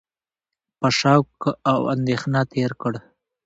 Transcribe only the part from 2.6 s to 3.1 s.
کړ،